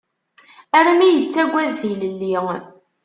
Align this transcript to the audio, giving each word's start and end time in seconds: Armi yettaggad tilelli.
Armi 0.77 1.09
yettaggad 1.15 1.69
tilelli. 1.79 2.31